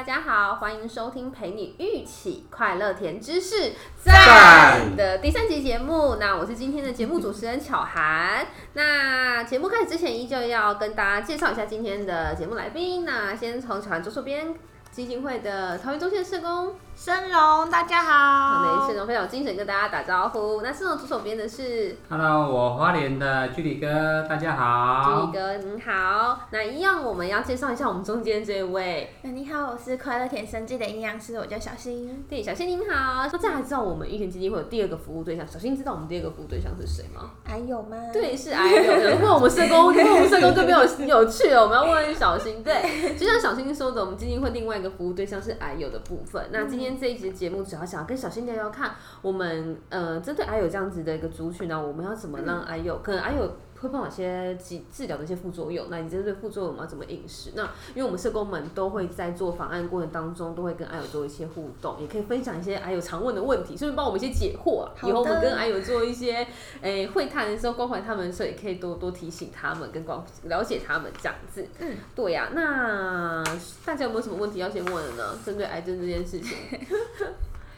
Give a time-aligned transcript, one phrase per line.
[0.00, 6.16] 大家好，欢迎收听陪你一起快乐甜知识赞的第三集节目。
[6.18, 8.46] 那我是今天的节目主持人巧涵。
[8.72, 13.04] 那节目开始之前，依旧要跟大家介绍一下今天的节目来宾。
[13.04, 14.54] 那先从巧涵左手边
[14.90, 16.76] 基金会的桃园中线社工。
[17.02, 18.86] 生龙，大家好。
[18.86, 20.60] 没事，龙非常有精神，跟大家打招呼。
[20.60, 25.22] 那生龙左手边的是，Hello，我花莲的居里哥，大家好。
[25.24, 26.40] 居里哥您好。
[26.50, 29.14] 那一样，我们要介绍一下我们中间这位。
[29.22, 32.22] 那你好，我是快乐甜生记的营养师，我叫小新。
[32.28, 33.26] 对，小新您好。
[33.32, 35.46] 那这样还知道我们育田基金会有第二个服务对象？
[35.48, 37.30] 小新知道我们第二个服务对象是谁吗？
[37.46, 37.96] 还有吗？
[38.12, 39.16] 对，是还有。
[39.22, 41.62] 问我们社工，因为我们社工就没有有趣了。
[41.62, 42.62] 我们要问小新。
[42.62, 46.46] 对，就像小新说的，我们基金会另外一个服务对象是癌友的部分。
[46.52, 47.62] 那今天这一集节目。
[47.62, 57.52] 主要想跟小新聊聊看，我们呃针对阿友这样子的一个族群呢，我们要怎么让阿友，可能阿友会碰到一些治治疗的一些副作用，那你针对副作用我们要怎么饮食？
[57.54, 57.62] 那
[57.94, 64.86] 因为我们社工们都会在做方案过程当中，都会跟癌友做一些互动，也可以分享一些癌友常问的问题，顺便帮我们一些解惑。
[65.02, 66.46] 以后我们跟癌友做一些
[66.82, 71.66] 诶会谈的时候，关怀他们的时候，也可以多多提醒他们，跟关了解他们这样子。
[71.78, 72.50] 嗯，对呀。
[72.52, 73.42] 那
[73.84, 75.38] 大家有没有什么问题要先问的呢？
[75.44, 76.54] 针对癌症这件事情。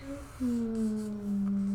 [0.45, 1.72] 嗯，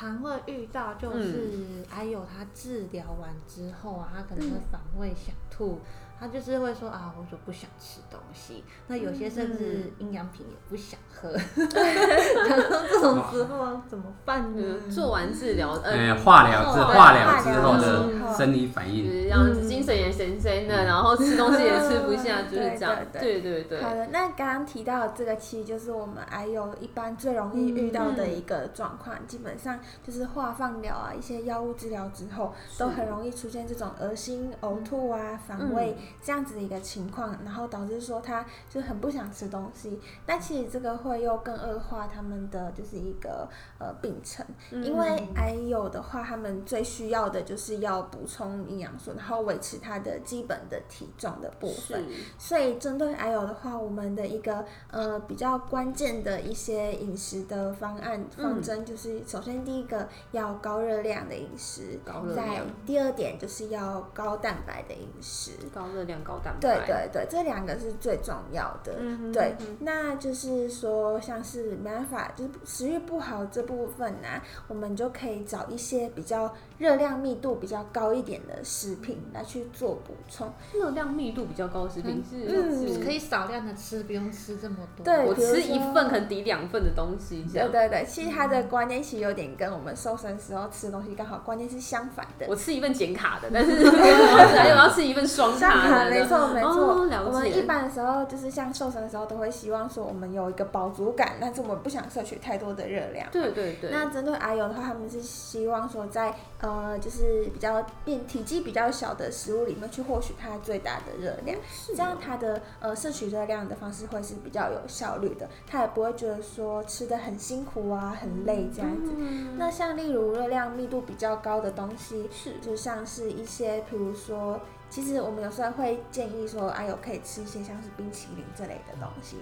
[0.00, 5.78] 常会遇到就是，还有他治疗完之后啊，他可能会反胃想吐。
[6.20, 8.62] 他就是会说啊，我就不想吃东西。
[8.88, 11.32] 那有些甚至营养品也不想喝。
[11.56, 14.74] 这种时候怎么办呢？
[14.90, 22.96] 做完治疗，呃，化疗之化疗之后的生理反应，然后精神也神神的，然后吃东西也吃不下，就是这样。
[23.18, 23.82] 对对对。
[23.82, 35.96] 好的，那刚刚提到这个，其实就是我们还有一般最容易遇到的一个状况，基本上就是化放疗啊，一些药物治疗之后，都很容易出现这种恶心、呕吐啊、反胃。
[36.22, 43.48] 这样子的一个情况，然后导致说他就很不想吃东西，那其实这个会又更恶化他们的就是一个
[43.78, 52.04] 呃病程，因为癌友的话，他们最需要的就是要补充营养素，然后维持他的基本的体重的部分。
[52.38, 61.98] 所以针对癌友的话，我们的一个呃比较关键的一些饮食的方案方针，就是首先第一个要高热量的饮食，
[62.34, 65.99] 在第二点就是要高蛋白的饮食，高热。
[66.04, 68.94] 量高蛋白，对对对，这两个是最重要的。
[69.32, 74.28] 对，那就是说，像是没办法，就是食欲不好这部分呢，
[74.68, 80.52] 我们就可以找一些比较热量密度比较高一点的食品来去做补充。
[80.72, 85.04] 热量密度比较高的食品是，嗯，可以少量的吃，不用吃这么多。
[85.04, 87.44] 对，我吃一份可能抵两份的东西。
[87.52, 92.46] 对对对，其实它的观念其实有点跟我们瘦身时候吃的东西刚好观念是相反的。
[92.48, 95.89] 我吃一份减卡的，但是 还有要吃一份双卡。
[96.10, 103.28] 没错没错，我们一般的时候就是像瘦身的时候，都会希望说我们有一个饱足感，但是我们不想摄取太多的热量。
[103.30, 103.90] 对对对。
[103.90, 111.58] 那针对阿友的话，他们是希望说在呃就是比较变体积比较小的食物里面去获取它最大的热量，
[111.88, 119.12] 这样它的呃摄取热量的方式会是比较有效率的，他也不会觉得说吃的很辛苦啊很累这样子。
[119.56, 124.60] 那像例如热量密度比较高的东西，是就像是一些比如说。
[124.90, 129.36] 其实我们有时候会建议说，哎呦，可以吃一些像是冰淇淋这类的东西。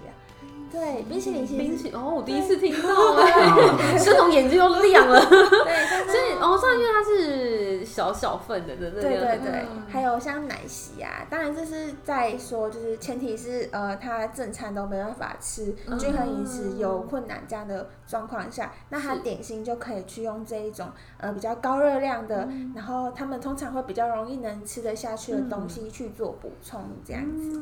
[0.71, 5.19] 对，冰淇淋，冰淇淋哦，我第一次听到 哎，孙总眼睛又亮了。
[5.19, 9.65] 对，所以哦，上因为它是小小份的，对对对对。
[9.89, 20.87] 还有像奶昔啊，当然这是在说，就是前提是呃，他正餐都没办法吃，均衡饮食有困难这样的状况下，那他点心就可以去用这一种
[21.17, 27.59] 呃比较高热量的，然后他们通常会比较容易能吃得下去的东西去做补充这样子。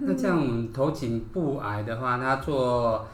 [0.00, 2.17] 那这样我们头颈部癌的话。
[2.20, 3.06] 他做。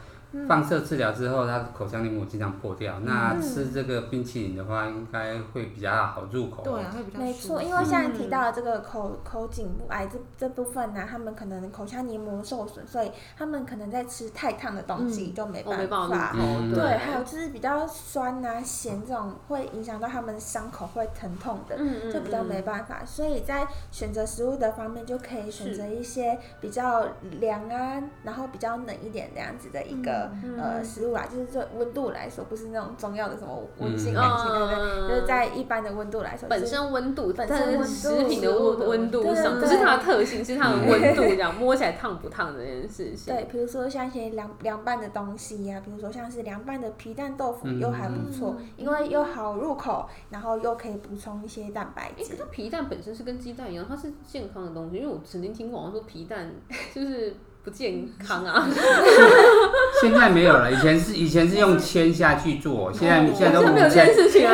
[0.47, 2.99] 放射治疗之后，他口腔黏膜经常破掉。
[2.99, 6.61] 那吃这个冰淇淋的话，应该会比较好入口。
[6.63, 16.35] 对，会比较没错，因为像提到这个口口颈部癌这这部分呢，他们可能口腔黏膜受损，所以他们可能在吃太烫的东西就没办法。
[16.73, 21.77] 对，还有就是比较酸啊、咸这种会影响到他们伤口会疼痛的，
[22.11, 23.03] 就比较没办法。
[23.05, 27.07] 所以在选择食物的方面，就可以选择一些比较
[27.39, 30.24] 凉啊，然后比较冷一点这样子的一个。
[30.57, 35.09] 呃，食物啊，就是这温度来说，不是那种中药的什么温性感情，对不对？
[35.09, 43.33] 就是在一般的温度来说，本身温度，本身食品的温温度上，不是它的特性，是它的温度， 这样摸起来烫不烫这件事情。
[43.33, 52.35] 对，比如说像一些凉凉拌的东西呀，比如说像是凉拌的皮蛋豆腐，又还不错，因为又好入口，然后又可以补充一些蛋白质。
[52.51, 56.51] 皮蛋本身是跟鸡蛋一样，它是健康的东西，因为我曾经听过好像说皮蛋
[56.93, 57.35] 就是。
[57.65, 58.61] 不健康啊。
[60.01, 64.53] 现在没有了，以前是以前是用铅下去做，现在现在都无现在没有这件铅，事情了，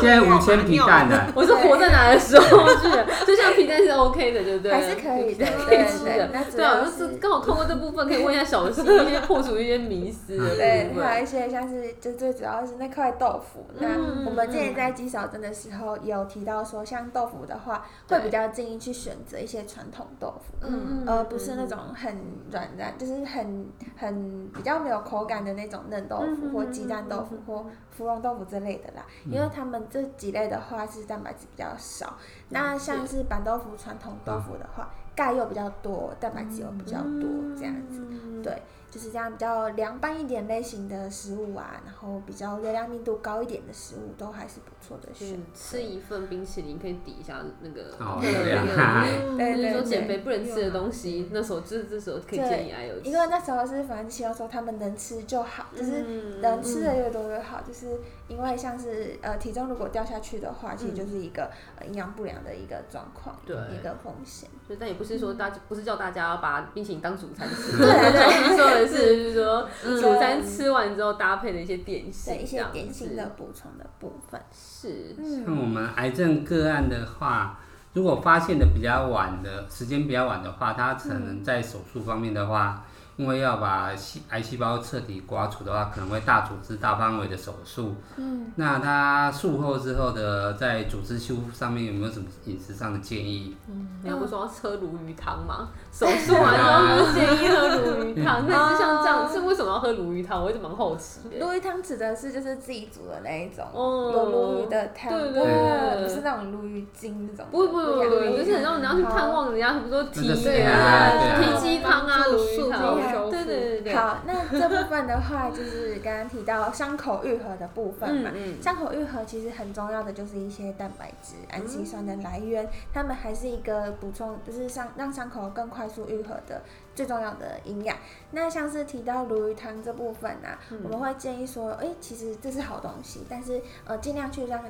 [0.00, 1.32] 现在无铅皮蛋了。
[1.34, 4.72] 我是活在哪的时候 去的，就像皮蛋是 OK 的，对不对？
[4.72, 6.12] 还是可以的可以对吃的。
[6.12, 10.90] 对那主对啊，要就是是刚好透过这部分可以问一下小新 一些破除一些迷思的对。
[11.00, 13.66] 还有一些像是就最主要是那块豆腐。
[13.78, 20.66] 那嗯我们之前在鸡少症的时候也有提到说，像豆腐的话，会比较建议去选择一些传统豆腐。
[20.66, 22.14] 嗯而不是那种很
[22.52, 29.06] 软烂，就是很很比较没有口感的那种嫩豆嗯腐或鸡蛋豆腐或芙蓉豆腐之类的啦。
[29.24, 32.18] 因为他们这几类的话是蛋白质比较少，
[32.50, 38.04] 那像是板豆腐、传统豆腐的话，钙又比较多，蛋白质又比较多，这样子。
[38.10, 38.42] 嗯。
[38.42, 47.82] 对，就是这样比较凉拌一点类型的食物啊，然后比较热量密度高一点的食物，都还是不错的选嗯，吃一份冰淇淋可以抵一下那个
[48.20, 57.86] 对 就是说对减肥不能吃的东西，那时候这这时候可以建议还有因为那时候是反正希望说他们能吃就好，就是嗯能吃的越多越好，就是
[58.28, 64.48] 因为像是呃体重如果掉下去的话，其实就是一个呃营养不良的一个状况，对一个风险。
[64.66, 68.10] 对，但也不是说大家不是叫大家要把冰淇淋当主餐吃，对啊
[68.56, 70.00] 对 就是说嗯。
[70.00, 75.44] 主餐吃完之后搭配的一些点心，对一些点心的补充的部分，是，嗯。
[75.44, 77.58] 像我们癌症个案的话，
[77.92, 82.84] 如果发现的比较晚的时间比较晚的话，他可能在手术方面的话，
[83.20, 87.94] 因为要把细癌细胞彻底刮除的话，可能会大组织大范围的手术。
[88.16, 93.54] 嗯，那他术后之后的在组织修复上面有没有什么饮食上的建议？
[94.02, 95.68] 你要不说要喝鲈鱼汤吗？
[95.92, 100.42] 手术 完之后不是建议喝鲈鱼汤， 那是像这样，是为什么要喝鲈鱼汤？
[100.42, 101.36] 我一直蛮好奇的。
[101.38, 107.46] 鲈鱼汤指的是就是自己煮的那一种，哦有鲈鱼的汤，对对对，不是那种鲈鱼精那种。
[107.50, 113.94] 不不不不不，就是很像你要去探望人家，比如说提对啊对啊提鸡汤啊、鲈鱼汤，帮助对对对对。
[113.94, 118.30] 好， 那这部分的话，就是刚刚提到伤口愈合的部分嘛。
[118.34, 126.62] 嗯嗯伤口愈合其实很重要的就是一些蛋白质、氨基酸的来源，它们还是一个补充，就是伤让伤口更快速愈合的
[126.94, 127.96] 最重要的营养。
[128.32, 134.62] 那像是提到鲈鱼汤这部分啊，嗯我们会建议说，哎、其实这是好东西，但是呃，尽量去让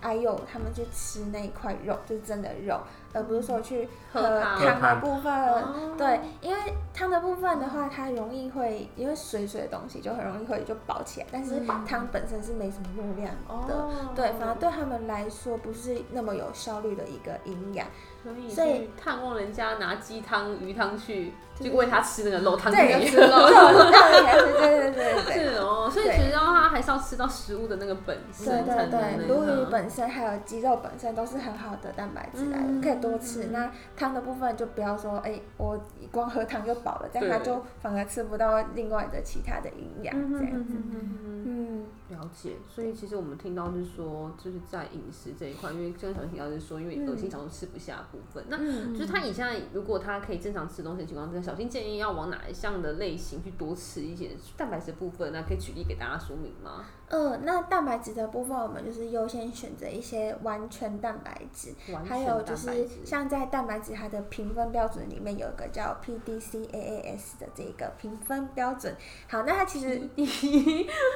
[0.00, 2.80] 癌友他们去吃那一块肉，就是真的肉，
[3.12, 5.32] 而不是说去喝喝汤汤的部分。
[5.32, 13.34] 哦对，因为汤的部分的话，它容易会因为水水的东西就很容易会就饱起来，但是汤本身是没什么热量
[13.66, 13.74] 的。
[13.74, 17.86] 哦对，反而对他们来说不是那么有效率的一个营养。
[18.22, 23.08] 所以所以去探望人家拿鸡汤、鱼汤去，就喂他吃那个肉汤对，底。
[23.08, 25.32] 吃肉，对，对对对对。
[25.52, 29.64] 是哦，所以对其实要他还是要吃到食物的那个本对身对对能对，鲈鱼那个。
[29.66, 33.44] 本身还有鸡肉本身都是很好的蛋白质来嗯源，可以多吃。
[33.52, 35.78] 那汤的部分就不要说，哎，我
[36.10, 40.74] 光喝汤就饱了，这样他就反而吃不到另外的其他的营养，这样子。
[40.74, 48.94] 嗯嗯，了解，所以其实我们听到就是说，就是在饮食这一块，因为刚才提到就是说，因为恶心想说吃不下的部分，那嗯。
[48.94, 56.84] 就是他以下如果他可以正常吃东西的情况之下，小新建议要往哪一项的类型去多吃一些蛋白质部分，那可以举例给大家说明吗？
[57.08, 68.94] 呃，那蛋白质的部分，我们就是优先选择一些完全蛋白质，完还有就是像在蛋白质它的评分标准里面有一个叫 PDCAAS 的这个评分标准。
[69.28, 69.98] 好，那它其实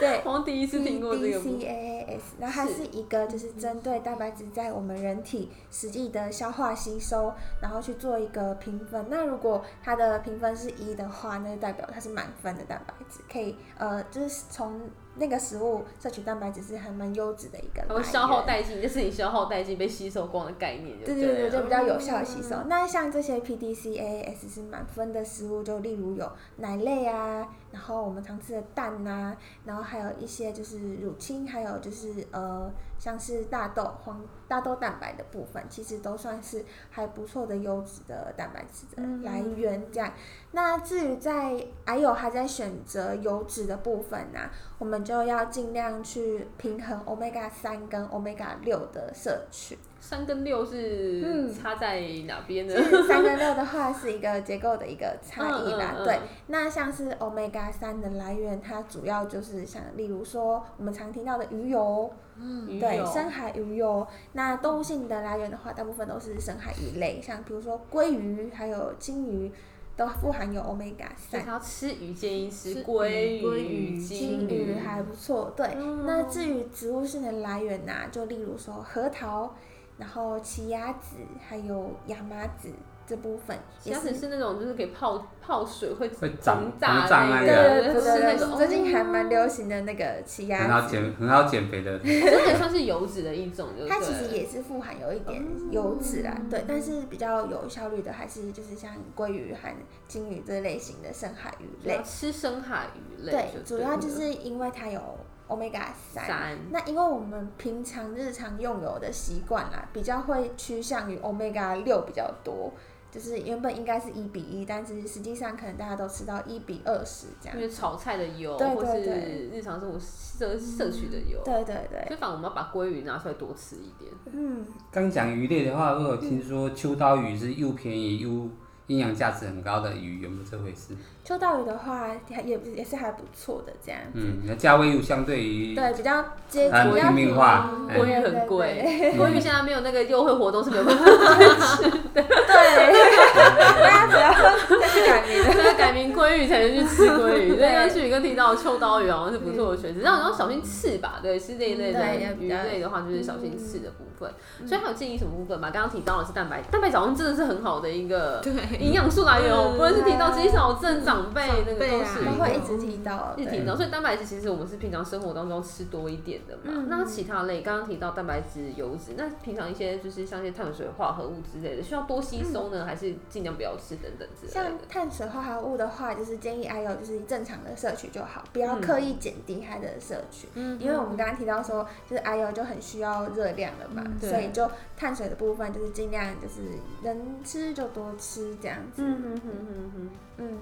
[0.01, 1.61] 对我第一次听过这个部分。
[1.61, 9.07] PDCAAS，那它是是一个就是针对蛋白质在我们人体实际的消化吸收，然后去做一个评分。
[9.11, 14.81] 那如果它的评分是一的话，那就代表它是满分的蛋白质，可以呃就是从
[15.17, 22.57] 那个食物摄取蛋白质是还蛮优质的一个消耗殆尽，就是你消耗殆尽被吸收光的概念就对对对对，就比较有效的吸收。
[22.57, 22.67] 嗯。
[22.69, 32.73] 那像这些 PDCAAS 是满分的食物，就例如有奶类啊，然后我们常吃的蛋呐、然后还有一些就是乳清，还有就是呃
[33.03, 39.91] 像是大豆黄大豆蛋白的部分，其实都算是还不错的优质的蛋白质的来源。
[39.91, 40.13] 这样，
[40.53, 49.77] 那至于在还有还在选择油脂的部分呢、我们就要尽量去平衡 omega 三跟 omega 六的摄取。
[50.03, 52.75] 三跟六是嗯差在哪边呢？
[52.75, 56.19] 就是三跟六的话是一个结构的一个差异啦，嗯嗯嗯对。
[56.49, 64.05] 那像是 omega 三的来源，它主要就是像例如说我们常听到的鱼油，嗯对，深海鱼油。
[64.33, 69.53] 那动物性的来源的话，大部分都是深海鱼类，像比如说鲑鱼还有金鱼。
[69.95, 75.53] 都富含有 omega 三所以他，要吃鱼建议吃吃鲑鱼鲑鱼、鱼金鱼还不错。
[75.55, 79.55] 对，嗯那至于植物性的来源呐、就例如说核桃，
[79.99, 81.17] 然后奇亚籽，
[81.49, 82.71] 还有亚麻籽，
[83.07, 90.65] 这部分奇亚籽是那种就是可以泡泡水会会长膨胀膨胀那那个，对对对是那种对对，最近还蛮流行的那个奇亚籽。
[90.65, 93.69] 很好籽，减很好减肥的，这也算是油脂的一种？
[93.89, 99.69] 它其实也是富含有一点油脂啦，对，但是比较有效率的还是就是像鲑鱼和
[100.09, 102.01] 金鱼这类型的深海鱼类。
[102.05, 105.01] 吃深海鱼类，对，主要就是因为它有
[105.49, 106.59] omega 三。
[106.71, 112.73] 那因为我们平常日常用油的习惯啦，比较会趋向于 omega 六比较多，
[113.11, 117.63] 就是原本应该是一比一，但是实际上可能大家都吃到一比二十这样因。
[117.63, 124.11] 为炒菜的油，对或是对对日常生活摄摄取的油，对对对，所以反而我们要把鲑鱼拿出来多吃一点。
[124.33, 128.49] 嗯，刚讲鱼类的话，我有听说秋刀鱼是又便宜又
[128.89, 130.95] 营养价值很高的鱼，有没有这回事？
[131.25, 134.01] 秋刀鱼的话也也也是还不错的这样。
[134.13, 141.05] 嗯，那价位又相对于对，比较接近比较平民化便宜鲑鱼很对贵，国鱼现在没有那个优惠活动是没有办法
[141.77, 142.23] 吃的，对，
[143.83, 144.32] 大家只要
[144.81, 145.53] 再去改名了。
[145.53, 147.57] 所以改名鲑鱼才能去吃鲑鱼。
[147.57, 152.01] 所以刚旭宇哥提到秋刀鱼好像是不错的选择，然后要小心刺吧，对，是这一类的
[152.39, 154.31] 鱼类的话就是小心刺的部分。
[154.67, 155.71] 所以还有建议什么部分吗？
[155.73, 166.63] 刚刚提到的是蛋白，蛋白质好像真的是很好的一个对营养素来源哦，嗯不论是提到肌少症、长辈那个都是都会一直提到，一直提到，所以蛋白质其实我们是平常生活当中吃多一点的嘛。
[166.67, 174.79] 嗯那其他类刚刚提到蛋白质、油脂，那平常一些就是像一些碳水化合物之类的，需要多吸收呢，还是尽量不要吃等等之类像？
[174.89, 180.49] 碳水化合物的话，就是建议 I 有就是正常的摄取就好，不要刻意减低它的摄取。
[180.55, 186.61] 嗯因为我们刚刚提到说，就是 I 有就很需要热量了嘛，嗯所以就碳水的部分就是尽量就是
[187.03, 189.03] 能吃就多吃这样子。
[189.05, 190.59] 嗯哼哼哼哼，嗯，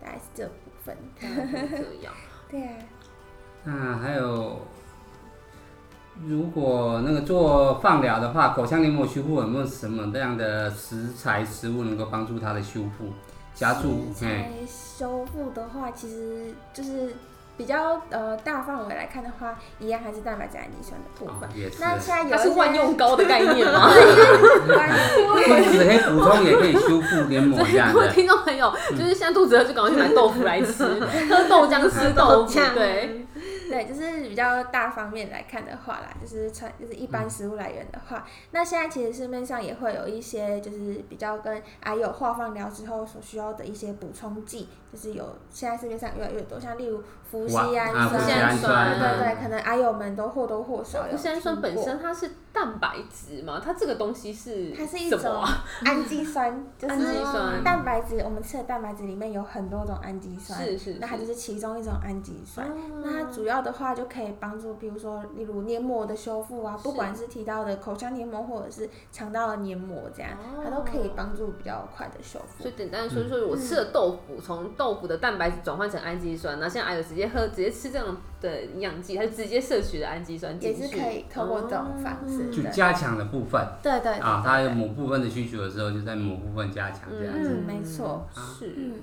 [0.00, 0.52] 大概是这部
[0.84, 0.96] 分。
[1.20, 1.26] 这
[2.02, 2.12] 样。
[2.50, 2.76] 对啊，
[3.64, 4.58] 那还有，
[6.26, 13.12] 如果那个做放疗的话，口腔黏膜修复有没有什么这样的食材食物能够帮助它的修复、
[13.54, 14.06] 加速？
[14.08, 14.48] 哎，食材
[14.98, 17.14] 修复的话，其实就是
[17.56, 21.48] 比较呃大范围来看的话，一样还是蛋白质氨基酸的部分。
[21.48, 23.88] 哦，那现在有它是万用膏的概念吗？
[23.88, 28.08] 肚子可以补充，也可以修复黏膜这样的。
[28.12, 30.84] 听众朋友，就是现在肚子饿就赶快去买豆腐来吃，
[31.30, 33.24] 喝豆浆吃豆腐， 对，
[33.70, 55.64] 对，就是比较大方面来看的话啦，就是传就是一般食物来源的话，那现在其实市面上也会有一些就是比较跟癌友化放疗之后所需要的一些补充剂，就是有现在市面上越来越多，像例如氟西氨啊，酸，氟西氨酸，对对对，嗯可能癌友们都或多或少有不是氨酸本身它是蛋白质嘛，它这个东西是它是一种什么啊？
[55.84, 57.62] 氨基酸，就氨基是酸。
[57.62, 62.66] 蛋白质，我们吃的蛋白质里面有很多种氨基酸，是是，那它就是是其中一种氨基酸。
[62.66, 62.72] 哦
[63.04, 72.62] 那它主要的话就可以帮助，比如说，例如黏膜的修复啊，不管是提到的口腔黏膜或者是肠道的黏膜，这样、哦它都可以帮助比较快的修复。
[72.62, 72.74] 所以。
[72.78, 83.60] 简单的说，就是我吃了豆腐，从豆腐的蛋白质转换成氨基酸，那现在还有直接喝、直接吃这种的营养剂，它就直接摄取了氨基酸也进去，是可以透过这种方式，对就加强的部分。
[83.82, 87.58] 对对对啊，它有某部分的需求的时候，就在某部分加强这样子。
[87.58, 88.72] 嗯没错是。
[88.76, 88.94] 嗯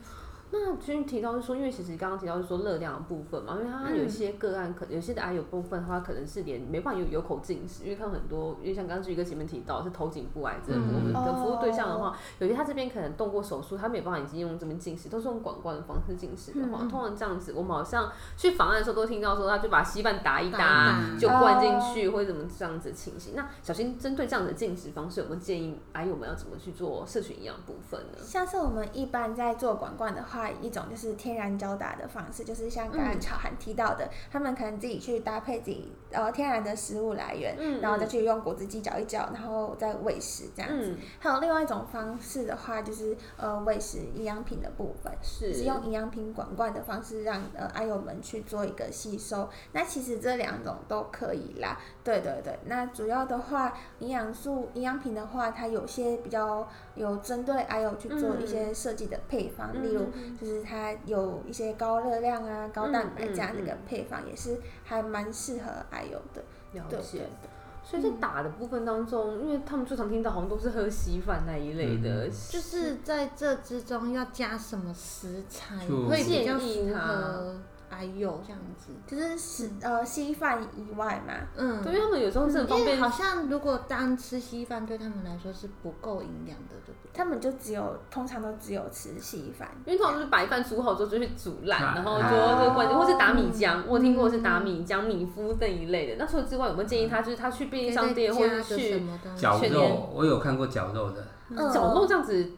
[0.52, 10.96] 那其实提到是说，因为其实刚刚提到是说热量的部分嘛，因为它有一些个案可有些的癌有部分的话，可能是连没办法有有口进食，因为看很多，因为像刚刚志宇哥前面提到是头颈部癌症，嗯。
[10.96, 21.20] 我们的服务对象的哦话，有些他这边可能动过手术，他没办法已经用这边进食，都是用管灌的方式进食的话，嗯通常这样子，我们好像去访案的时候都听到说，他就把稀饭打一打，打一打。
[21.20, 23.34] 就灌进去，或者怎么这样子情形。
[23.36, 28.18] 那小新针对这样的进食方式，有没有建议癌友们要怎么去做社群营养部分呢？
[28.22, 40.92] 像是我们一般在做管灌的话，一种就是天然胶打的方式，就是像刚刚嗯巧涵提到的，他们可能自己去搭配自己呃天然的食物来源，嗯然后再去用果汁机搅一搅，然后再喂食这样子。
[40.92, 49.50] 嗯，还有另外一种方式的话，就是呃喂食营养品的部分，是用营养品管罐的方式让呃爱友们去做一个吸收。
[49.72, 52.58] 那其实这两种都可以啦，对对对。
[52.66, 60.06] 那主要的话，营养素营养品的话，它有些比较有针对 I O 去做一些设计的配方，嗯例如
[60.40, 66.44] 就是它有一些高热量啊、高蛋白这样嗯嗯的一个配方，也是还蛮适合 I O 的。
[66.72, 67.50] 对了解对。
[67.84, 77.56] 所以在打的部分当中，因为他们最常听到好像都是喝稀饭那一类的，嗯就是在这之中要加什么食材就会比较符建议他合
[77.96, 78.92] 哎呦这样子。
[79.08, 87.12] 就是食呃稀饭以外嘛，嗯，对，因为他们有时候是很方便好像如果单吃稀饭对他们来说是不够营养的，对不对？
[87.14, 89.70] 他们就只有通常都只有吃稀饭。
[89.86, 96.16] 因为通常就是白饭煮好之后就去煮烂，啊然后就就关或是打米浆，我听过是打米浆、米麸这一类的。
[96.18, 99.02] 那除了之外，有没有建议他就是他去便利商店或者去？
[99.36, 102.52] 绞肉，我有看过绞肉的，嗯绞肉这样子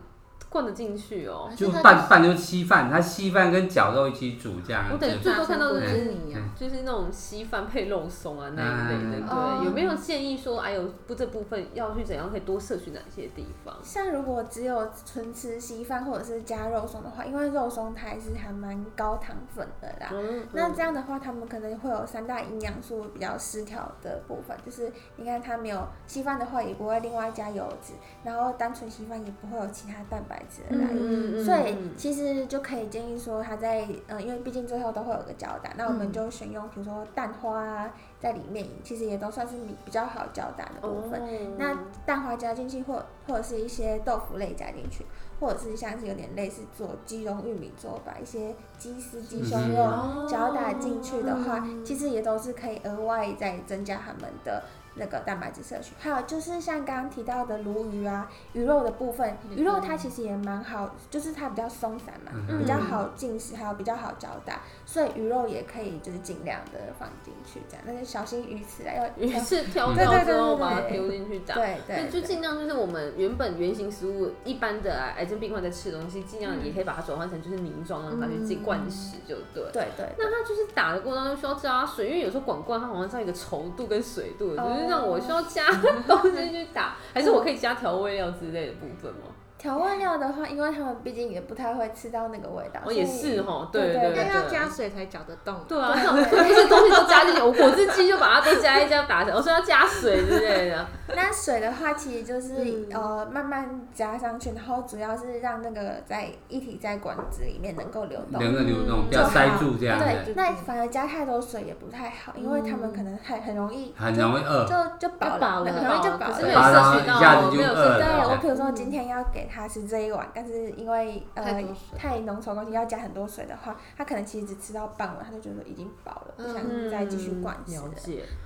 [0.50, 1.50] 灌得进去哦。
[1.56, 4.86] 就拌拌就是稀饭，它稀饭跟绞肉一起煮这样。
[4.92, 13.76] 我等就最多看到的打是成果汁泥啊，就是那种稀饭配肉松啊那一类的，嗯对，哦有没有建议说，哎呦，不这部分要去怎样可以多摄取哪些地方？
[13.84, 20.10] 像如果只有纯吃稀饭或者是加肉松的话，因为肉松它还是还蛮高糖分的啦。
[20.14, 30.78] 嗯，那这样的话，他们可能会有三大营养素比较失调的部分，就是你看它没有稀饭的话，也不会另外加油脂，然后单纯稀饭也不会有其他蛋白质的。
[30.78, 30.98] 来源。
[30.98, 36.12] 嗯所以其实就可以建议说，它在呃，因为毕竟最后都会有个胶打，那我们嗯。
[36.12, 41.22] 就选用比如说蛋花啊在里面，其实也都算是比比较好胶打的部分。
[41.22, 41.56] 哦。
[41.58, 45.06] 那蛋花加进去，或或者是一些豆腐类加进去，
[45.40, 54.64] 或者是像是有点类似做鸡茸玉米粥，把一些鸡丝、鸡胸嗯肉哦搅打进去的话，嗯其实也都是可以额外再增加他们的
[54.98, 55.94] 那个蛋白质摄取。
[56.00, 71.56] 还有就是像刚刚提到的鲈鱼啊、鱼肉的部分，鱼肉它其实也蛮好，就是它比较松散嘛，嗯比较好进食，还有比较好嚼打，所以鱼肉也可以就是尽量的放进去，这样，但是小心鱼刺啊，要鱼刺挑掉之后把它丢进去打。
[71.56, 79.70] 对对，就尽量就是我们原本原型食物，一般的癌症病患在吃的东西，尽量也可以把它转换成就是凝状，让它去自己灌食，就对。
[79.74, 85.70] 对对那它就是打的过程当中需要加水，因为有时候管罐它好像是要一个稠度跟水度就是让我需要加
[86.08, 89.36] 东西去打，还是我可以加调味料之类的部分吗？
[89.58, 95.56] 调味料的话，因为他们毕竟也不太会吃到那个味道，哦，也所以是哈，对对对那要加水才搅得动。
[95.68, 100.86] 对啊，像这些东西都加进去，我果汁机就把它都加一加打成，我说要加水之类的。
[101.16, 108.42] 那水的话，其实就是、嗯呃慢慢加上去，然后主要是让那个在液体在管子里面能够流动。
[108.42, 114.66] 能够流动，嗯不要塞住这样对，，那反而加太多水也不太好，因为他们可能很很容易 很容易饿。
[114.66, 116.34] 就就饱就饱了很容易就饱了。
[116.34, 121.64] 可是没有摄取到，一下子就没有摄取我比如说今天要给他吃这一碗，但是因为呃
[121.98, 127.56] 太浓稠的东西要加很多水的话，他可能其实只吃到半碗，他就觉得已经饱了，不想嗯再继续灌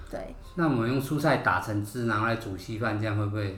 [0.10, 3.58] 对，那我们用蔬菜打成汁，然后来煮稀饭，这样会不会？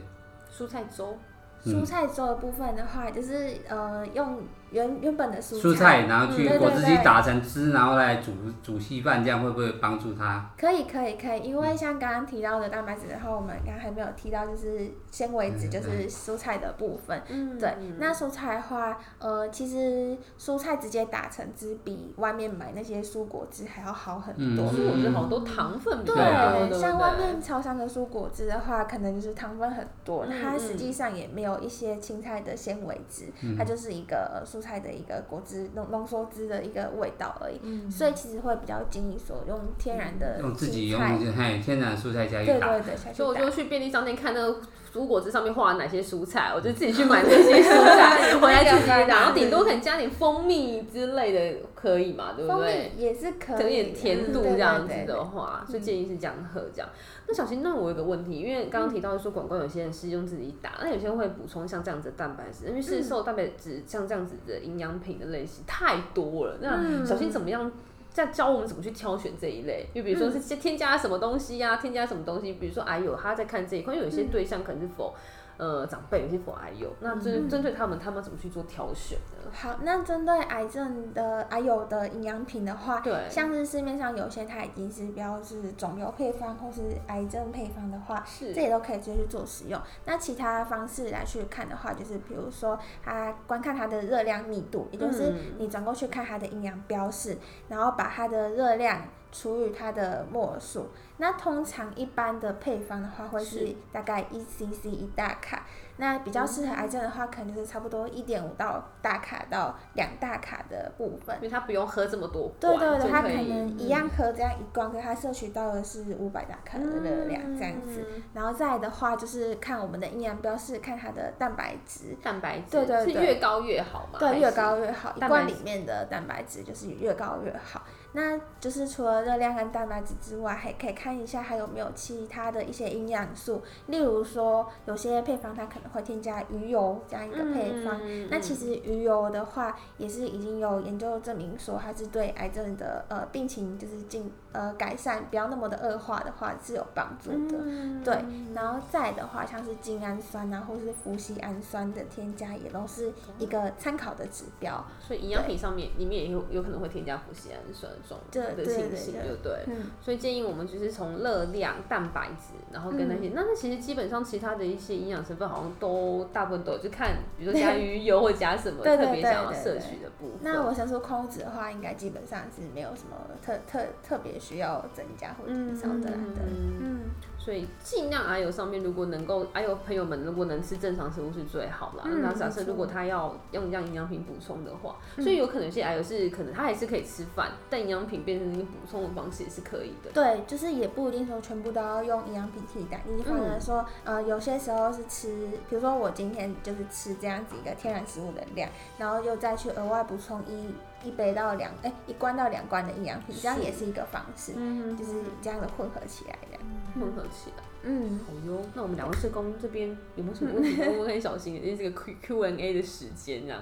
[0.56, 1.18] 蔬菜粥，
[1.66, 4.40] 嗯蔬菜粥的部分的话，就是呃用
[4.74, 7.04] 原原本的蔬蔬菜，然后嗯对对去果汁机对。
[7.04, 8.32] 打成汁，然后来煮
[8.64, 10.50] 煮稀饭，这样会不会帮助它？
[10.58, 17.22] 可以可以可以，因为像刚刚提到的蛋白质，然后我们刚刚还没有提到就是纤维质，嗯就是蔬菜的部分。
[17.30, 24.66] 嗯对，那蔬菜的话，呃，其实蔬菜直接打成汁比外面买那些蔬果汁还要好很多。
[24.70, 26.52] 可是我觉得好多糖分比较对啊。
[26.52, 26.82] 多，对不对？
[26.82, 33.56] 像外面超商的蔬果汁的话，可能就是糖分很多，嗯它实际上也没有一些青菜的纤维质，嗯。
[33.58, 37.60] 它就是一个呃蔬菜的一个果汁浓浓缩汁的一个味道而已。
[37.64, 42.72] 嗯所以其实会比较建议说用天然的用自己用青菜，嘿天然蔬菜下去打。
[42.72, 44.62] 对对对，所以我就去便利商店看那个
[44.94, 52.34] 蔬果汁上面画了哪些蔬菜，我就自己去买那些蔬 菜回来自己打，然后顶多可能加点蜂蜜之类的，可以嘛？
[52.38, 52.92] 对不对？
[52.96, 56.88] 蜜也是可以，有点甜度嗯这样子的话，所以建议是这样喝这样。
[57.28, 66.58] 那小新，那我有个问题，因为刚刚提到说广告有些人是用自己打，那有些人会补充像这样子的蛋白质，因为市售蛋白质像这样子的营养品的类型太多了。
[66.62, 67.72] 那嗯小新怎么样？
[68.14, 75.16] 在教我们怎么去挑选这一类，就比如说是添加什么东西呀、添加什么东西，比如说哎呦，他在看这一块，因为有些对象可能是否
[75.58, 79.52] 呃长辈，有些否癌友，那针针对他们，他们怎么去做挑选呢？
[79.52, 89.80] 好，那针对癌症的癌友的营养品的话，对像是市面上有些它已经是标是肿瘤配方或是癌症配方的话，是这也都可以直接去做使用。
[90.06, 97.38] 那其他方式来去看的话，就是比如说它观看它的热量密度，也就是嗯你转过去看它的营养标示，
[97.70, 99.02] 然后把它的热量
[99.34, 100.88] 除以它的摩尔数。
[101.18, 105.66] 那通常一般的配方的话，会是是大概一 cc 一大卡。
[105.98, 111.44] 那比较适合癌症的话，可能就是差不多一点五到大卡到两大卡的部分因。
[111.44, 118.08] 为它不用喝这么多对，对对，它可能一样喝这样一罐，可是它摄取到的是五百大卡的热量这样子。
[118.16, 124.18] 嗯然后再来的话，就是看我们的营养标示，看它的蛋白质，蛋白质对对对是越高越好嘛？
[124.18, 125.14] 对，越高越好。
[125.16, 127.84] 一罐里面的蛋白质就是越高越好。
[128.14, 138.00] 那就是除了热量跟蛋白质之外，还可以看一下还有没有其他的一些营养素，例如说有些配方它可能会添加鱼油这样一个配方。
[138.04, 147.58] 嗯那其实鱼油的话，也是已经有研究证明说它是对癌症的呃病情就是进呃改善，不要那么的恶化的话是有帮助的。
[147.60, 154.86] 嗯对，然后再的话，像是精氨酸啊，或是氟西氨酸的添加，也都是一个参考的指标。
[155.00, 159.64] 所以营养品上面里面也有有可能会添加氟西氨酸这种对的情形，对对不对？
[159.68, 170.40] 嗯，所以建议我们就是从热量、蛋白质，然后跟那些，那那其实基本上其他的一些营养成分好像都大部分都有，就看比如说加鱼油或加什么特别想要摄取的部分。
[170.42, 176.42] 那我想说空脂的话，应该基本上是没有什么特特特别需要增加或减少的啦的。
[176.48, 177.00] 嗯嗯，
[177.38, 182.04] 所以尽量还有上面如果能够，还有朋友们如果能吃正常食物是最好啦。
[182.06, 190.12] 嗯那假设如果他要用这样营养品补充的话，所以有可能有些癌友是可能他还是可以吃饭，但营养品变成一个补充的方式也是可以的。
[190.14, 205.12] 对，就是也不一定说全部都要用营养品替代，你反而说，呃，有些时候是吃，比如说我今天就是吃这样子一个天然食物的量，然后又再去额外补充一一杯到两，哎、一罐到两罐的营养品，这样也是一个方式，嗯就是
[205.42, 206.58] 这样的混合起来的。
[207.00, 207.64] 混合起来。
[207.84, 210.82] 嗯，好哟，那我们两位社工这边有没有什么问题？
[210.82, 213.60] 我们很小心，因为这个 Q Q N A 的时间这样。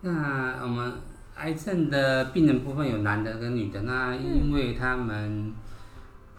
[0.00, 0.94] 那我们
[1.36, 5.52] 癌症的病人部分有男的跟女的，那因为他们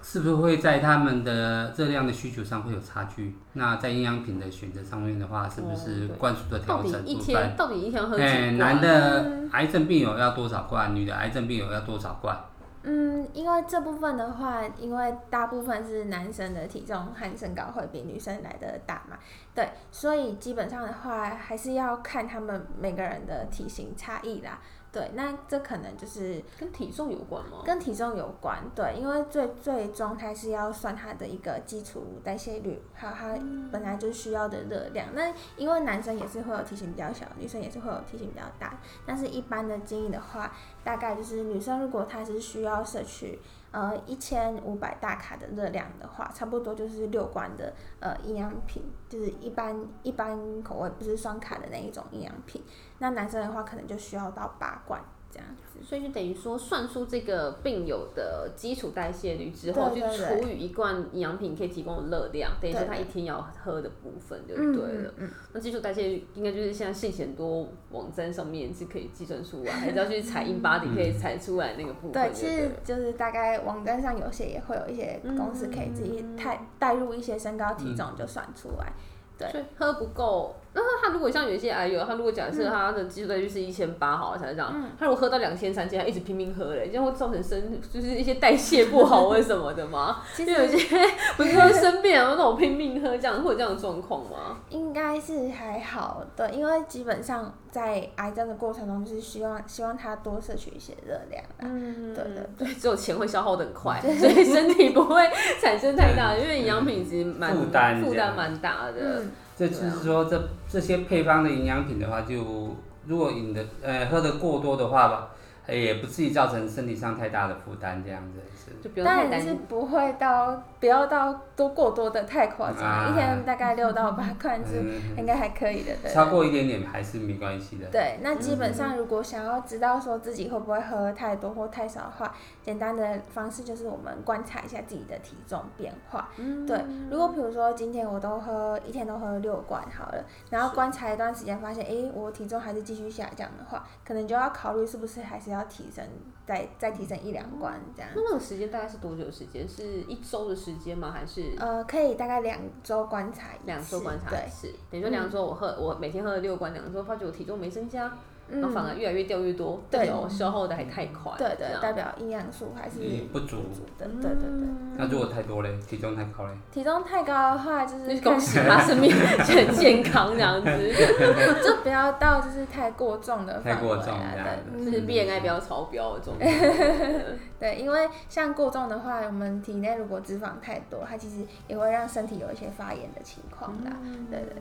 [0.02, 3.36] 是不是会在他们的热量的需求上会有差距？
[3.54, 7.56] 那在营养品的选择上面的话，是不哦是灌输的到底调整部一天分？
[7.56, 8.58] 到底一天要喝几哎，罐？
[8.58, 10.96] 男的癌症病友要多少罐？
[10.96, 12.36] 女的癌症病友要多少罐？
[12.84, 19.16] 嗯，因为这部分的话，因为大部分是男生的体重和身高会比女生来的大嘛，
[19.54, 24.60] 对，所以基本上的话，还是要看他们每个人的体型差异啦。
[24.92, 27.60] 对，那这可能就是跟体重有关吗？
[27.64, 35.08] 跟体重有关，对，因为最最终它是要算它的一个基础代谢率，还有它本来就需要的热量。
[35.14, 43.40] 那因为男生也是会有体型比较小，女生也是会有体型比较大，但是一般的建议的话，大概就是女生如果她是需要摄取
[43.72, 52.62] 呃一千五百大卡的热量的话，差不多就是六罐的呃营养品，就是一般一般口味不是双卡的那一种营养品。
[53.02, 55.84] 那男生的话可能就需要到八罐这样子。
[55.84, 65.14] 所以就等于说，算出这个病友的基础代谢率之后，对对就除以一罐营养品可以提供的热量，等于说他一天要喝的部分就嗯对了。
[65.18, 78.94] 嗯嗯那基础代谢率应该就是现在现很多网站上面是可以计算出来，还是要去采 in body 可以采出来那个部分对，其实就是大概网站上有些也会有一些公式可以自己带带入一些身高体重就算出来。
[79.40, 90.22] 对所以喝不够，那他如果像有一些癌友，他如果假设他的基础代谢率是一千八，好了，才这样，他如果喝到两千、三千，他一直拼命喝嘞，这样会造成身就是一些代谢不好或者什么的吗？
[90.34, 90.88] 其因为有些
[91.36, 94.58] 不是说生病然后，那种拼命喝这样，会有这样的状况吗？
[94.70, 101.60] 应该是还好的，因为基本上在癌症的过程中，就是希望希望他多摄取一些热量啦。
[101.60, 105.30] 嗯，对对对，只有钱会消耗的很快， 所以身体不会
[105.62, 108.94] 产生太大的，因为营养品其实蛮负担负担蛮大的。
[109.02, 118.72] 嗯，这就是说，这这些配方的营养品的话，就如果饮的呃喝的过多的话吧，呃也不至于造成身体上太大的负担，这样子是。
[118.82, 119.54] 就不用太当然是。
[119.68, 125.96] 不会到不要到多过多的太夸张，啊一天大概六到八罐是嗯应该还可以的。
[126.02, 127.86] 对超过一点点还是没关系的。
[127.92, 136.30] 对，那基本上如果想要知道说自己会不会喝太多或太少的话，简单的方式就是我们观察一下自己的体重变化。
[136.38, 146.06] 嗯对，如果比如说今天我都喝一天都喝六罐好了，然后观察一段时间发现，哎，我体重还是继续下降的话，可能就要考虑是不是还是要提升，
[146.46, 148.12] 再再提升一两关这样。
[148.16, 149.68] 那那个时间大概是多久时间？
[149.68, 151.12] 是一周的时间吗？
[151.12, 154.74] 还是呃，可以大概两周观察一次，两周观察对一，次？
[154.90, 158.18] 等于说两周我喝，我每天喝了六罐，两周发觉我体重没增加，
[158.52, 160.00] 然后反而越来越掉越多，对。
[160.02, 161.32] 代表我消耗的还太快。
[161.38, 163.58] 对对，代表营养素还是嗯不足。
[163.98, 164.68] 的，对对对。
[164.98, 170.68] 那如果太多嘞，体重太高嘞，体重太高的话，就就是是恭喜他生命很健康这样子，
[171.64, 175.02] 就不要到就是太过重的太过范围啊，重这样对，就是？
[175.02, 176.36] 嗯 BMI 不要超标这种。
[177.60, 183.92] 对，因为像过重的话，我们体内如果脂肪太多，它其实也会让身体有一些发炎的情况啦，
[184.32, 184.56] 对对，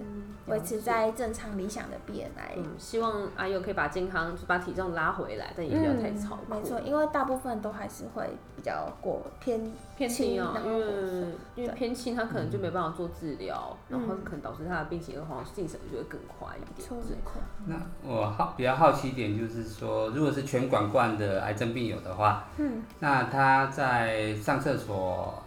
[0.47, 2.57] 维持在正常理想的 BMI。
[2.57, 6.39] 嗯，希望阿佑可以把健康就把体重拉回来，但也不要太超过。
[6.51, 11.25] 嗯没错，因为大部分都还是会比较过偏偏轻啊，然后因为
[11.57, 16.89] 因为偏轻，他可能就没办法做治疗，然后嗯可能导致他的病情恶化，进程就会更快一点。
[16.89, 25.43] 错没错，那我好比较好奇一点，就是说，如果是全管灌的癌症病友的话，嗯，那他在上厕所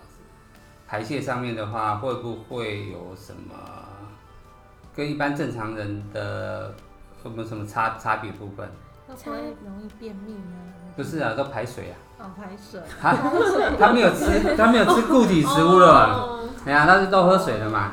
[0.88, 3.54] 排泄上面的话，会不会有什么
[4.96, 6.74] 跟一般正常人的
[7.23, 8.69] 有没有什么差差别部分？
[9.07, 10.57] 那不会容易便秘呢？
[10.95, 11.95] 不是啊，都排水啊。
[12.19, 12.79] 哦，排水。
[13.01, 13.13] 他
[13.77, 17.91] 他没有吃，他没有吃固体食物了哎呀，他是都喝水了嘛。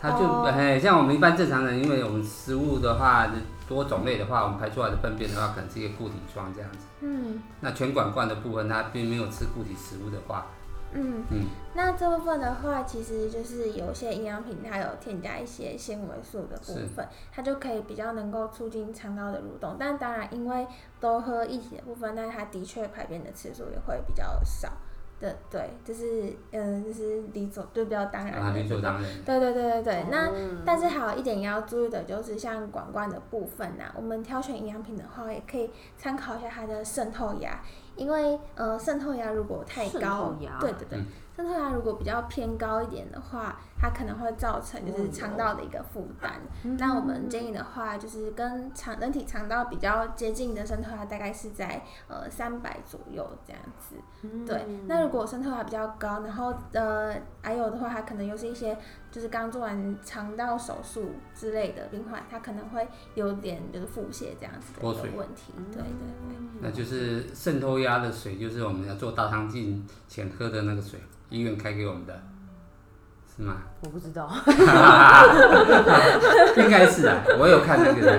[0.00, 3.26] 他就哦哎，像我们一般正常人，因为我们食物的话
[3.68, 6.78] 多种类的话，我们排出来的粪便的话，可能是一个固体状这样子。
[7.00, 10.46] 嗯那全管罐的部分，它并没有吃固体食物的话，
[10.92, 19.76] 嗯，嗯，那这部分的话，其实就是有些营养品它有添加一些纤维素的部分，它就可以比较能够促进肠道的蠕动。
[19.78, 20.66] 但当然，因为
[20.98, 24.72] 都喝一体的部分，那它的确排便的次数也会比较少。
[25.20, 29.04] 的对，就是嗯，就是理所就比较当然啊，理所当然。
[29.24, 37.60] 对对对对对，那嗯但是还有一点要注意的，就是像管罐的部分呐、我们挑选营养品的话，也可以参考一下它的渗透压，
[37.98, 40.98] 因为呃渗透压如果太高对对对。
[40.98, 41.04] 嗯，
[41.36, 46.40] 渗透压如果比较偏高一点的话，它可能会造成就是肠道的一个负担。
[46.76, 53.96] 那我们建议的话，就是跟肠人体肠道比较接近的渗透压，大概是在呃三百左右这样子。
[54.46, 58.76] 对，那如果渗透压比较高，然后呃还有的话，它可能又是一些
[59.10, 65.52] 就是刚做完肠道手术之类的病患，他可能会有点就是腹泻这样子的一个问题。
[65.72, 66.36] 对对对。
[66.60, 70.98] 那就是渗透压的水，就是我们要做大肠镜前喝的那个水，
[71.30, 72.20] 医院开给我们的，
[73.38, 73.54] 是吗？
[73.82, 74.28] 我不知道，
[76.56, 78.00] 应该是啊，我有看那个。
[78.04, 78.18] 的，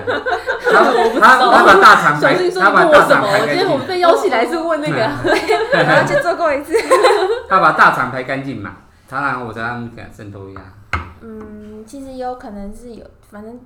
[0.72, 0.82] 他
[1.20, 2.86] 他他把大肠排，他把？
[2.86, 4.96] 大肠排我今天我们干净，被邀请来是问那个，
[5.76, 6.72] 然后去做过一次。
[7.50, 8.78] 他把大肠排干净嘛，
[9.10, 10.60] 他然我在他们讲渗透一下，
[11.20, 13.60] 嗯，其实有可能是有，反正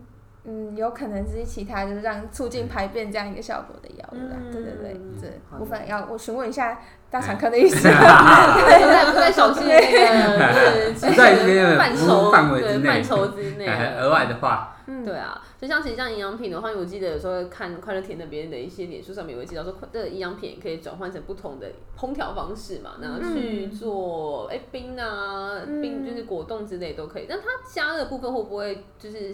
[0.47, 4.35] 嗯，有可能是其他就是让促进排便这样一个效果的药物啦。
[4.43, 4.51] 嗯。
[4.53, 6.81] 对对对，这好部分要我询问一下
[7.15, 7.77] 大肠科的意思。
[7.77, 13.67] 不在不在小心的那个就是不 在那个范畴范围之内对范畴之内。
[13.67, 27.27] 哎 额外的话，嗯，对啊，就像其实像营养品的话，我记得有时候看快乐甜那边的一些脸书上面也会介绍说，这个营养品也可以转换成不同的烹调方式嘛，然后去做哎、冰啊、冰就是果冻之类都可以。
[27.29, 29.33] 但它加热部分会不会就是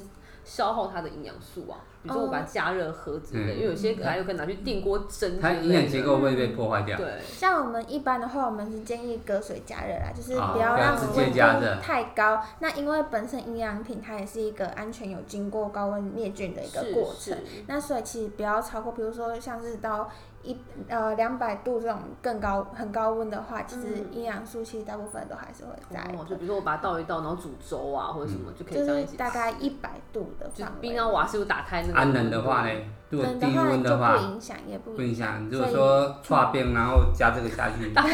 [0.51, 1.79] 消耗它的营养素啊？
[2.03, 5.63] 比如说我把它加热喝之类，嗯因为有些可能又可以拿去电锅蒸之它类的。
[5.63, 6.97] 营养结构会被破坏掉。
[6.97, 12.43] 对，像我们一般的话，我们是建议隔水加热啦，就是哦不要让温度太高。
[12.59, 20.11] 那因为本身营养品它也是一个安全有经过高温灭菌的一个是过程，那所以其实不要超过，比如说像是到
[20.43, 20.57] 一
[20.89, 29.17] 呃两百度这种更高很高温的话，其实嗯营养素其实大部分都还是会在就比如说我把它倒一倒，然后煮粥啊或者什么，就可以这样一起吃。
[29.19, 30.81] 大概一百度的就是范围。
[30.81, 31.99] 冰箱瓦斯炉打开那个。
[31.99, 32.75] 安能的话呢，
[33.11, 35.47] 如果低冷的话就温的话不影响，也不不影响。
[35.51, 38.03] 如所以果说串冰，然后加这个下去，打。
[38.03, 38.09] 加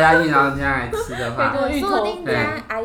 [0.00, 2.34] 下去，然后这样来吃的话，可以做芋头对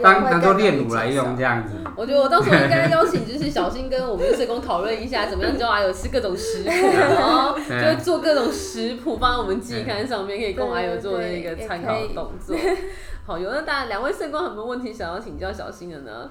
[0.03, 1.73] 当当做炼乳来用这样子。
[1.95, 12.57] 我觉得我到时候应该邀请就是小新跟我们的社工讨论一下，怎么样教阿友吃各种食谱，然后就会做各种食谱放在我们季刊上面，可以供阿友做那个参考的动作。
[13.25, 16.29] 好，有那大家两位社工有没有问题想要请教小新的呢？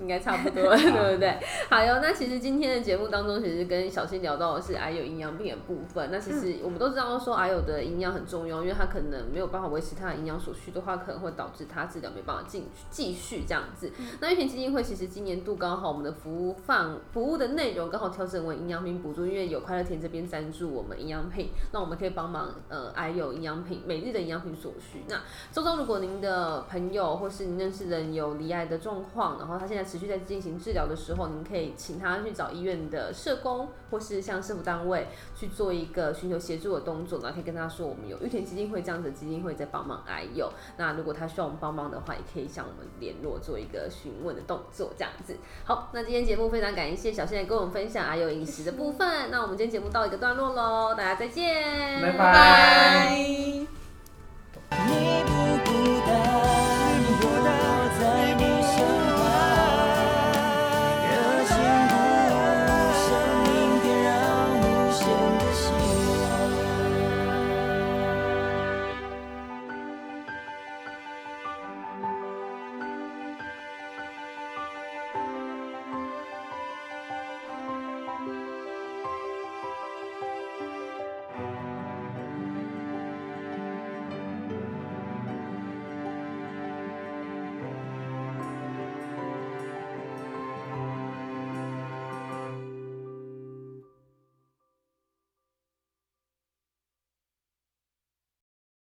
[0.00, 1.38] 应该差不多了， 对不对？
[1.68, 6.08] 好哟，那其实今天的节目当中，其实跟小新聊到的是癌友营养品的部分。
[6.10, 13.92] 那其实我们都知道说癌友的营养很重要，因为他可能没有办法维持他的营养所需的话，可能会导致他治疗没办法进继续这样子。
[14.20, 25.04] 那玉田基金会其实今年度刚好我们的服务范服务的内容刚好调整为营养品补助，因为有快乐田这边赞助我们营养品，那我们可以帮忙呃癌友营养品每日的营养品所需。
[25.08, 25.20] 那
[25.52, 40.52] 周周如果您的朋友或是您认识的人有离癌的状况，然后他现在持续在进行治疗的时候，您可以请他去找医院的社工或是像社福单位去做一个寻求协助的动作，然后可以跟他说我们有玉田基金会这样子的基金会在帮忙癌友。
[40.76, 45.36] 那如果他需要我们帮忙的话，也可以向我们联络做一个询问的动作，这样子。
[45.64, 49.30] 好，那今天节目非常感谢小仙来跟我们分享癌友饮食的部分。
[49.30, 53.79] 那我们今天节目到一个段落喽，大家再见，拜拜拜